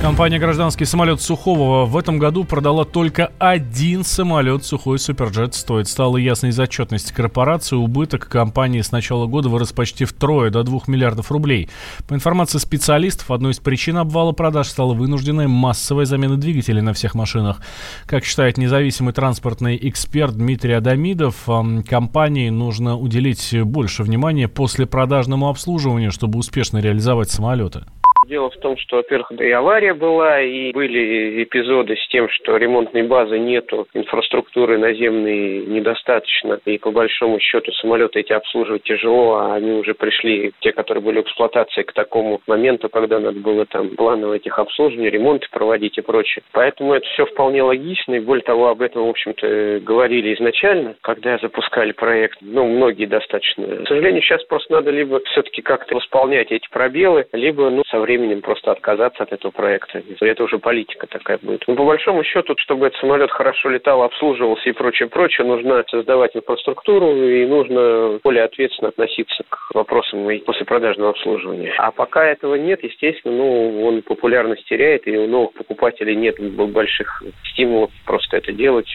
Компания 0.00 0.38
«Гражданский 0.38 0.86
самолет» 0.86 1.20
Сухого 1.20 1.84
в 1.84 1.94
этом 1.94 2.18
году 2.18 2.44
продала 2.44 2.86
только 2.86 3.32
один 3.38 4.02
самолет 4.02 4.64
«Сухой 4.64 4.98
Суперджет» 4.98 5.54
стоит. 5.54 5.88
Стало 5.88 6.16
ясно 6.16 6.46
из 6.46 6.58
отчетности 6.58 7.12
корпорации. 7.12 7.76
Убыток 7.76 8.26
компании 8.26 8.80
с 8.80 8.92
начала 8.92 9.26
года 9.26 9.50
вырос 9.50 9.72
почти 9.72 10.06
втрое, 10.06 10.50
до 10.50 10.62
2 10.62 10.80
миллиардов 10.86 11.30
рублей. 11.30 11.68
По 12.08 12.14
информации 12.14 12.56
специалистов, 12.56 13.30
одной 13.30 13.52
из 13.52 13.58
причин 13.58 13.98
обвала 13.98 14.32
продаж 14.32 14.68
стала 14.68 14.94
вынужденная 14.94 15.48
массовая 15.48 16.06
замена 16.06 16.38
двигателей 16.38 16.80
на 16.80 16.94
всех 16.94 17.14
машинах. 17.14 17.60
Как 18.06 18.24
считает 18.24 18.56
независимый 18.56 19.12
транспортный 19.12 19.78
эксперт 19.82 20.34
Дмитрий 20.34 20.72
Адамидов, 20.72 21.46
компании 21.86 22.48
нужно 22.48 22.96
уделить 22.96 23.54
больше 23.64 24.02
внимания 24.02 24.48
после 24.48 24.86
продажному 24.86 25.50
обслуживанию, 25.50 26.10
чтобы 26.10 26.38
успешно 26.38 26.78
реализовать 26.78 27.30
самолеты. 27.30 27.84
Дело 28.30 28.48
в 28.48 28.56
том, 28.58 28.76
что, 28.76 28.98
во-первых, 28.98 29.32
и 29.32 29.50
авария 29.50 29.92
была, 29.92 30.40
и 30.40 30.70
были 30.70 31.42
эпизоды 31.42 31.96
с 31.96 32.08
тем, 32.10 32.28
что 32.28 32.56
ремонтной 32.58 33.02
базы 33.02 33.40
нету, 33.40 33.88
инфраструктуры 33.92 34.78
наземной 34.78 35.66
недостаточно, 35.66 36.60
и 36.64 36.78
по 36.78 36.92
большому 36.92 37.40
счету 37.40 37.72
самолеты 37.72 38.20
эти 38.20 38.32
обслуживать 38.32 38.84
тяжело, 38.84 39.34
а 39.34 39.54
они 39.56 39.72
уже 39.72 39.94
пришли, 39.94 40.52
те, 40.60 40.70
которые 40.70 41.02
были 41.02 41.18
в 41.18 41.24
эксплуатации, 41.24 41.82
к 41.82 41.92
такому 41.92 42.40
моменту, 42.46 42.88
когда 42.88 43.18
надо 43.18 43.40
было 43.40 43.66
там 43.66 43.96
плановать 43.96 44.46
их 44.46 44.56
обслуживание, 44.60 45.10
ремонты 45.10 45.48
проводить 45.50 45.98
и 45.98 46.00
прочее. 46.00 46.44
Поэтому 46.52 46.94
это 46.94 47.06
все 47.08 47.26
вполне 47.26 47.64
логично, 47.64 48.14
и 48.14 48.20
более 48.20 48.44
того, 48.44 48.68
об 48.68 48.80
этом, 48.80 49.06
в 49.06 49.10
общем-то, 49.10 49.80
говорили 49.82 50.34
изначально, 50.34 50.94
когда 51.00 51.36
запускали 51.38 51.90
проект, 51.90 52.38
ну, 52.42 52.64
многие 52.64 53.06
достаточно. 53.06 53.66
К 53.66 53.88
сожалению, 53.88 54.22
сейчас 54.22 54.44
просто 54.44 54.72
надо 54.72 54.92
либо 54.92 55.20
все-таки 55.32 55.62
как-то 55.62 55.96
восполнять 55.96 56.52
эти 56.52 56.68
пробелы, 56.70 57.26
либо, 57.32 57.70
ну, 57.70 57.82
со 57.88 57.98
временем 57.98 58.19
временем 58.20 58.42
просто 58.42 58.72
отказаться 58.72 59.22
от 59.22 59.32
этого 59.32 59.50
проекта. 59.50 60.02
Это 60.20 60.44
уже 60.44 60.58
политика 60.58 61.06
такая 61.06 61.38
будет. 61.42 61.64
Но 61.66 61.74
по 61.74 61.84
большому 61.84 62.22
счету, 62.24 62.54
чтобы 62.58 62.86
этот 62.86 63.00
самолет 63.00 63.30
хорошо 63.30 63.70
летал, 63.70 64.02
обслуживался 64.02 64.68
и 64.68 64.72
прочее, 64.72 65.08
прочее, 65.08 65.46
нужно 65.46 65.84
создавать 65.90 66.36
инфраструктуру 66.36 67.14
и 67.14 67.46
нужно 67.46 68.20
более 68.22 68.44
ответственно 68.44 68.88
относиться 68.88 69.42
к 69.48 69.74
вопросам 69.74 70.28
послепродажного 70.40 71.10
обслуживания. 71.10 71.74
А 71.78 71.90
пока 71.90 72.26
этого 72.26 72.54
нет, 72.54 72.82
естественно, 72.82 73.34
ну, 73.34 73.84
он 73.84 74.02
популярность 74.02 74.66
теряет, 74.66 75.06
и 75.06 75.16
у 75.16 75.26
новых 75.26 75.52
покупателей 75.54 76.14
нет 76.14 76.40
больших 76.40 77.22
стимулов 77.52 77.90
просто 78.04 78.36
это 78.36 78.52
делать. 78.52 78.88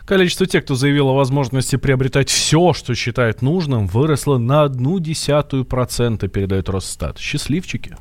Количество 0.05 0.45
тех, 0.45 0.63
кто 0.63 0.75
заявил 0.75 1.09
о 1.09 1.15
возможности 1.15 1.75
приобретать 1.75 2.29
все, 2.29 2.73
что 2.73 2.95
считает 2.95 3.41
нужным, 3.41 3.87
выросло 3.87 4.37
на 4.37 4.63
одну 4.63 4.99
десятую 4.99 5.65
процента, 5.65 6.27
передает 6.27 6.69
Росстат. 6.69 7.17
Счастливчики. 7.17 7.95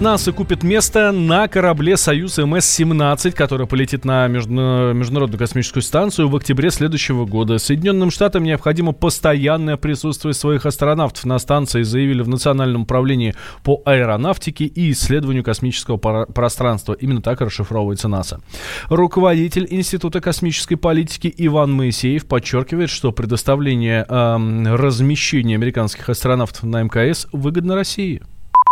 НАСА 0.00 0.32
купит 0.32 0.64
место 0.64 1.12
на 1.12 1.46
корабле 1.46 1.96
«Союз 1.96 2.38
МС-17», 2.38 3.30
который 3.30 3.68
полетит 3.68 4.04
на 4.04 4.26
Международную 4.26 5.38
космическую 5.38 5.84
станцию 5.84 6.28
в 6.28 6.34
октябре 6.34 6.72
следующего 6.72 7.26
года. 7.26 7.58
Соединенным 7.58 8.10
Штатам 8.10 8.42
необходимо 8.42 8.90
постоянное 8.90 9.76
присутствие 9.76 10.34
своих 10.34 10.66
астронавтов 10.66 11.24
на 11.26 11.38
станции, 11.38 11.82
заявили 11.82 12.22
в 12.22 12.28
Национальном 12.28 12.82
управлении 12.82 13.36
по 13.62 13.82
аэронавтике 13.84 14.64
и 14.64 14.90
исследованию 14.90 15.44
космического 15.44 15.96
пространства. 15.96 16.94
Именно 16.94 17.22
так 17.22 17.40
расшифровывается 17.40 18.08
НАСА. 18.08 18.40
Руководитель 18.88 19.68
Института 19.70 20.20
космической 20.20 20.74
политики 20.74 21.32
Иван 21.36 21.72
Моисеев 21.72 22.26
подчеркивает, 22.26 22.90
что 22.90 23.12
предоставление 23.12 24.04
э, 24.08 24.74
размещения 24.74 25.54
американских 25.54 26.08
астронавтов 26.08 26.64
на 26.64 26.82
МКС 26.82 27.28
выгодно 27.32 27.76
России. 27.76 28.20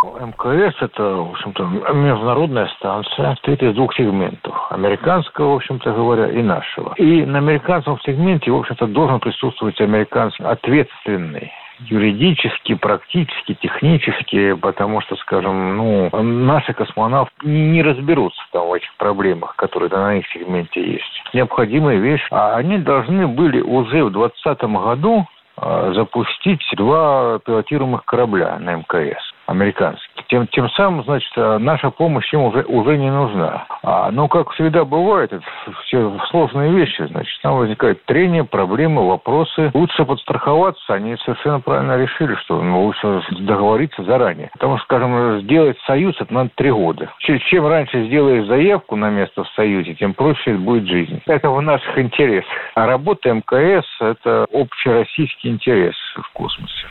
МКС– 0.02 0.74
это, 0.80 1.02
в 1.02 1.30
общем-то, 1.30 1.64
международная 1.92 2.66
станция, 2.78 3.30
состоит 3.30 3.62
из 3.62 3.74
двух 3.74 3.94
сегментов. 3.94 4.54
Американского, 4.70 5.52
в 5.52 5.56
общем-то 5.56 5.92
говоря, 5.92 6.28
и 6.28 6.42
нашего. 6.42 6.94
И 6.94 7.24
на 7.24 7.38
американском 7.38 7.98
сегменте, 8.00 8.50
в 8.50 8.56
общем-то, 8.56 8.86
должен 8.88 9.20
присутствовать 9.20 9.80
американский 9.80 10.42
ответственный 10.42 11.52
юридически, 11.78 12.74
практически, 12.74 13.54
технически, 13.54 14.54
потому 14.54 15.00
что, 15.00 15.16
скажем, 15.16 15.76
ну, 15.76 16.10
наши 16.22 16.72
космонавты 16.74 17.34
не 17.46 17.82
разберутся 17.82 18.40
там 18.52 18.68
в 18.68 18.74
этих 18.74 18.94
проблемах, 18.96 19.56
которые 19.56 19.90
на 19.90 20.16
их 20.16 20.26
сегменте 20.28 20.92
есть. 20.92 21.22
Необходимая 21.32 21.96
вещь. 21.96 22.26
А 22.30 22.56
они 22.56 22.78
должны 22.78 23.26
были 23.26 23.60
уже 23.60 24.04
в 24.04 24.12
2020 24.12 24.62
году 24.62 25.26
а, 25.56 25.92
запустить 25.92 26.62
два 26.76 27.38
пилотируемых 27.40 28.04
корабля 28.04 28.58
на 28.58 28.76
МКС 28.76 29.31
американцев. 29.46 30.04
Тем, 30.28 30.46
тем 30.46 30.68
самым, 30.70 31.04
значит, 31.04 31.30
э, 31.36 31.58
наша 31.58 31.90
помощь 31.90 32.32
им 32.32 32.42
уже, 32.42 32.62
уже 32.62 32.96
не 32.96 33.10
нужна. 33.10 33.66
А, 33.82 34.10
но, 34.10 34.28
как 34.28 34.50
всегда 34.52 34.84
бывает, 34.84 35.32
это 35.32 35.44
все 35.84 36.18
сложные 36.30 36.72
вещи, 36.72 37.06
значит, 37.10 37.32
там 37.42 37.56
возникают 37.56 38.02
трения, 38.04 38.44
проблемы, 38.44 39.06
вопросы. 39.06 39.70
Лучше 39.74 40.04
подстраховаться, 40.04 40.94
они 40.94 41.16
совершенно 41.18 41.60
правильно 41.60 41.98
решили, 41.98 42.34
что 42.36 42.62
ну, 42.62 42.84
лучше 42.84 43.22
договориться 43.40 44.02
заранее. 44.04 44.50
Потому 44.54 44.78
что, 44.78 44.84
скажем, 44.84 45.40
сделать 45.42 45.78
союз, 45.86 46.16
это 46.20 46.32
надо 46.32 46.50
три 46.54 46.70
года. 46.70 47.12
Чем 47.18 47.66
раньше 47.66 48.06
сделаешь 48.06 48.46
заявку 48.46 48.96
на 48.96 49.10
место 49.10 49.44
в 49.44 49.48
союзе, 49.50 49.94
тем 49.94 50.14
проще 50.14 50.54
будет 50.54 50.86
жизнь. 50.86 51.20
Это 51.26 51.50
в 51.50 51.60
наших 51.60 51.98
интересах. 51.98 52.50
А 52.74 52.86
работа 52.86 53.32
МКС– 53.32 53.86
это 54.00 54.46
общероссийский 54.52 55.50
интерес 55.50 55.94
в 56.16 56.32
космосе. 56.32 56.86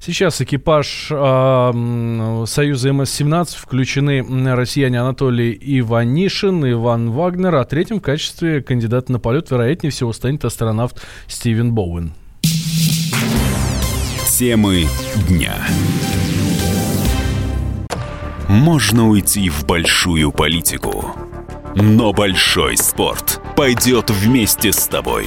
Сейчас 0.00 0.40
экипаж 0.40 1.08
э, 1.10 2.44
Союза 2.46 2.92
МС-17 2.92 3.56
включены 3.58 4.54
россияне 4.54 5.00
Анатолий 5.00 5.58
Иванишин, 5.60 6.70
Иван 6.70 7.10
Вагнер, 7.10 7.54
а 7.54 7.64
третьим 7.64 7.98
в 7.98 8.02
качестве 8.02 8.62
кандидата 8.62 9.12
на 9.12 9.18
полет, 9.18 9.50
вероятнее 9.50 9.90
всего, 9.90 10.12
станет 10.12 10.44
астронавт 10.44 11.02
Стивен 11.26 11.72
Боуэн. 11.72 12.12
Темы 14.38 14.86
дня. 15.28 15.54
Можно 18.48 19.08
уйти 19.08 19.48
в 19.48 19.64
большую 19.64 20.32
политику, 20.32 21.14
но 21.74 22.12
большой 22.12 22.76
спорт 22.76 23.40
пойдет 23.56 24.10
вместе 24.10 24.72
с 24.72 24.88
тобой. 24.88 25.26